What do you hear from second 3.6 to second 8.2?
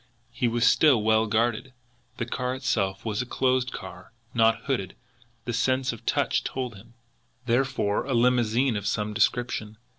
car not hooded, the sense of touch told him therefore a